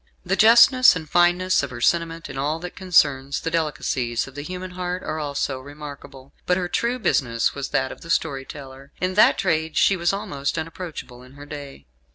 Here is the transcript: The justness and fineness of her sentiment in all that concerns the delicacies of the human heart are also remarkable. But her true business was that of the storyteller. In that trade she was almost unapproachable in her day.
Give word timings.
The 0.25 0.35
justness 0.35 0.95
and 0.95 1.07
fineness 1.07 1.61
of 1.61 1.69
her 1.69 1.79
sentiment 1.79 2.27
in 2.27 2.35
all 2.35 2.57
that 2.61 2.75
concerns 2.75 3.41
the 3.41 3.51
delicacies 3.51 4.25
of 4.25 4.33
the 4.33 4.41
human 4.41 4.71
heart 4.71 5.03
are 5.03 5.19
also 5.19 5.59
remarkable. 5.59 6.33
But 6.47 6.57
her 6.57 6.67
true 6.67 6.97
business 6.97 7.53
was 7.53 7.69
that 7.69 7.91
of 7.91 8.01
the 8.01 8.09
storyteller. 8.09 8.91
In 8.99 9.13
that 9.13 9.37
trade 9.37 9.77
she 9.77 9.95
was 9.95 10.11
almost 10.11 10.57
unapproachable 10.57 11.21
in 11.21 11.33
her 11.33 11.45
day. 11.45 11.85